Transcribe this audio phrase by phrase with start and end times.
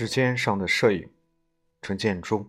[0.00, 1.06] 指尖上的摄影，
[1.82, 2.48] 陈建中。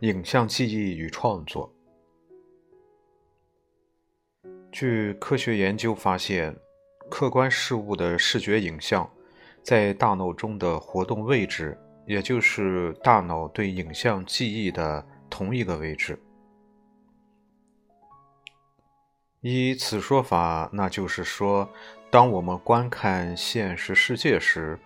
[0.00, 1.72] 影像记忆与创作。
[4.72, 6.56] 据科学研究发现，
[7.08, 9.08] 客观事物的视觉影像
[9.62, 16.20] 在大脑中的活动位置，也就是大脑对影像记忆的同一个位置。
[19.42, 21.70] 依此说法，那就是说。
[22.10, 24.76] 当我们观看现实世界时，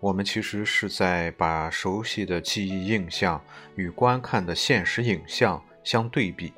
[0.00, 3.42] 我们其实是在把熟悉的记忆印象
[3.74, 6.52] 与观看的现实影像相对比。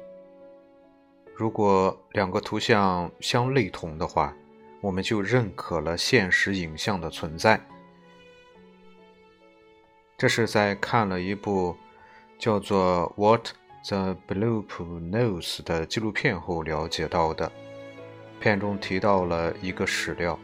[1.32, 4.34] 如果两个图像相类同的话，
[4.80, 7.60] 我们就认可了现实影像的存在。
[10.18, 11.76] 这是在看了一部
[12.36, 13.50] 叫做《What
[13.88, 14.66] the Bloop
[15.12, 17.52] Knows》的纪录片后了解到的。
[18.40, 20.38] 片中提到了一个史料：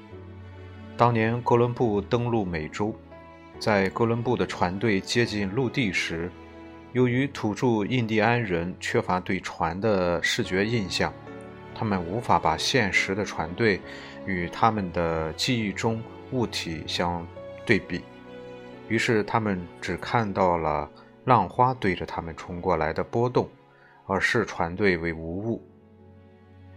[0.97, 2.95] 当年哥伦布登陆美洲，
[3.59, 6.31] 在哥伦布的船队接近陆地时，
[6.93, 11.12] 由于土著印第安人缺乏对船的视觉印象，
[11.75, 13.81] 他们无法把现实的船队
[14.27, 17.27] 与他们的记忆中物体相
[17.65, 18.03] 对比，
[18.89, 20.91] 于是他们只看到了
[21.25, 23.49] 浪花对着他们冲过来的波动，
[24.06, 25.62] 而视船队为无物。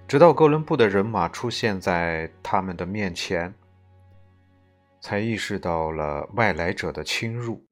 [0.07, 3.51] 直到哥伦布的人马出现在他们的面前，
[5.01, 7.65] 才意识到了外来者的侵入。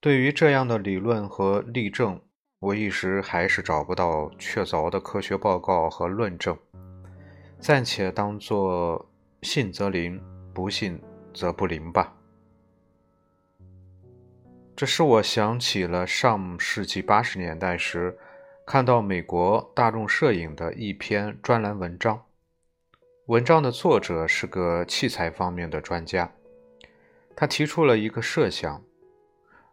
[0.00, 2.20] 对于这样的理论和例证，
[2.58, 6.56] 我一时还是找不到确凿的科学报告和论证，
[7.58, 11.00] 暂且当作信则灵，不信
[11.32, 12.14] 则不灵吧。
[14.76, 18.16] 这使我想起了上世纪八十年代时。
[18.70, 22.22] 看到美国大众摄影的一篇专栏文章，
[23.26, 26.30] 文章的作者是个器材方面的专家。
[27.34, 28.80] 他提出了一个设想：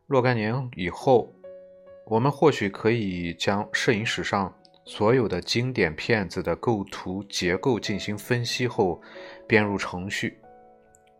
[0.08, 1.32] 若干年以后，
[2.08, 4.52] 我们或许可以将摄影史上
[4.84, 9.00] 所有的经典片子的构图结构进行分析后
[9.48, 10.40] 编入程序，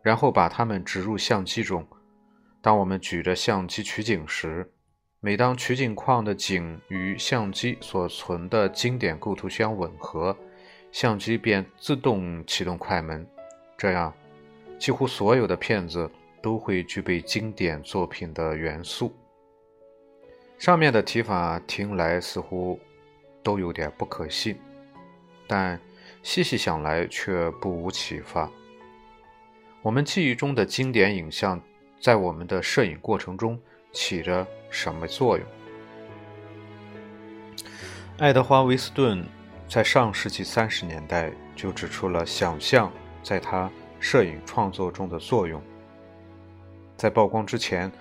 [0.02, 1.88] 然后把它们植入相机中。
[2.60, 4.68] 当我们举着相机取景时，
[5.28, 10.34] 每当取景框的景与相机所存的经典构图相吻合，
[10.90, 13.28] 相机便自动启动快门。
[13.78, 14.14] 这样，
[14.80, 16.10] 几乎所有的片子
[16.42, 19.14] 都会具备经典作品的元素。
[20.58, 22.80] 上面的提法听来似乎
[23.44, 24.58] 都有点不可信，
[25.46, 25.78] 但
[26.24, 28.50] 细细想来却不无启发。
[29.82, 31.62] 我们记忆中的经典影像，
[32.00, 33.60] 在我们的摄影过程中。
[33.98, 35.48] 起着什么作用？
[38.20, 39.26] 爱德华·威斯顿
[39.68, 42.94] 在上世纪三十年代就指出了想象
[43.24, 43.68] 在他
[44.00, 45.60] 摄影创作中的作用。
[46.96, 47.92] 在曝光之前，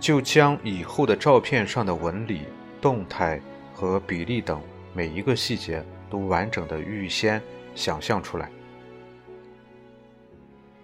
[0.00, 2.42] 就将以后的照片上的纹理、
[2.80, 3.40] 动态
[3.72, 4.60] 和比例等
[4.92, 5.80] 每一个细节
[6.10, 7.40] 都完整的预先
[7.76, 8.50] 想象出来。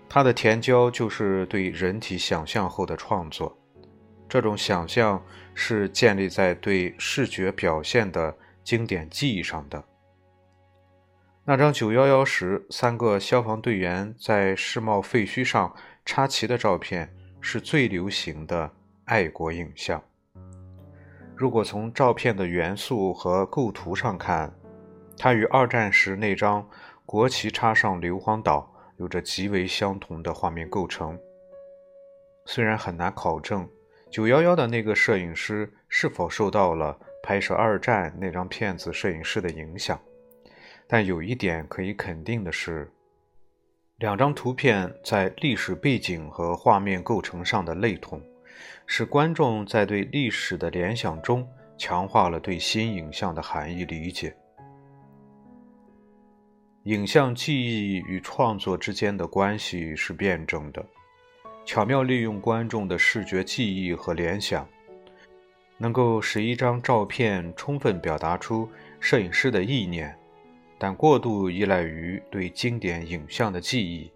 [0.08, 3.58] 他的甜椒就是对人体想象后的创作。
[4.28, 9.82] 这种想象是建立在对视觉表现的经典记忆上的。
[11.44, 15.72] 那张九幺幺时三个消防队员在世贸废墟上
[16.04, 18.68] 插旗的照片，是最流行的
[19.04, 20.02] 爱国影像。
[21.36, 24.52] 如果从照片的元素和构图上看，
[25.16, 26.68] 它与二战时那张
[27.04, 31.16] 国旗插上硫磺岛有着极为相同的画面构成。
[32.44, 33.68] 虽然很难考证。
[34.10, 40.00] 九幺幺的那个摄影师是否受到了拍摄二战那张片子摄影师的影响？
[40.86, 42.90] 但有一点可以肯定的是，
[43.98, 48.22] 两张图片在历史背景和画面构成上的类同，
[48.86, 54.34] 使观众在对历史的联想中强化了对新影像的含义理解。
[56.84, 60.86] 影像记忆与创作之间的关系是辩证的。
[61.66, 64.66] 巧妙利用观众的视觉记忆和联想，
[65.76, 68.68] 能够使一张照片充分表达出
[69.00, 70.16] 摄影师的意念，
[70.78, 74.08] 但过度依赖于对经典影像的记忆，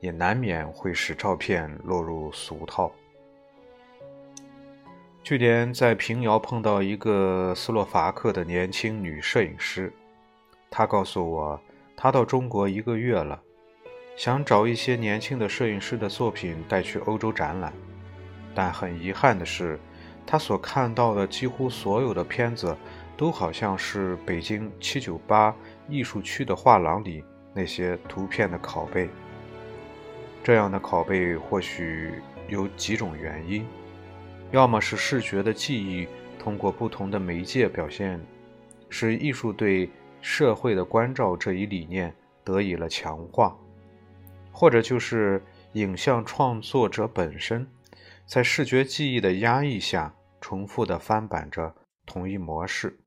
[0.00, 2.92] 也难免会使照片落入俗套。
[5.24, 9.90] 去年在平遥碰到一个斯洛伐克的年轻女摄影师，
[10.70, 11.58] 她告诉我，
[11.96, 13.42] 她到中国一个月了。
[14.18, 17.72] 想找一些年轻的摄影师的作品带去欧洲展览，
[18.52, 19.78] 但很遗憾的是，
[20.26, 22.76] 他所看到的几乎所有的片子，
[23.16, 25.54] 都好像是北京七九八
[25.88, 27.22] 艺术区的画廊里
[27.54, 29.08] 那些图片的拷贝。
[30.42, 33.64] 这样的拷贝或许有几种原因：
[34.50, 36.08] 要么是视觉的记忆
[36.40, 38.20] 通过不同的媒介表现，
[38.90, 39.88] 使艺术对
[40.20, 42.12] 社会的关照这一理念
[42.42, 43.56] 得以了强化；
[44.58, 45.40] 或者就是
[45.74, 47.64] 影像创作者本身
[48.26, 52.98] 在视觉记忆的压抑下，重复的翻版着同一模式。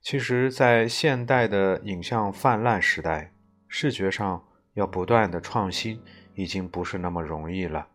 [0.00, 3.34] 其实，在现代的影像泛滥时代，
[3.66, 6.00] 视觉上要不断的创新，
[6.36, 7.88] 已经不是那么容易了。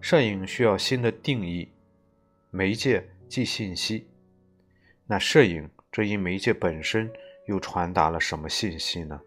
[0.00, 1.70] 摄影需要新的定义，
[2.50, 4.08] 媒介即信息。
[5.06, 7.12] 那摄影这一媒介本身
[7.46, 9.20] 又传达了什么信息呢？